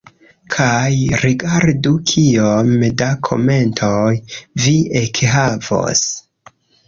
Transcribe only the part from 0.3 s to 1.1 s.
Kaj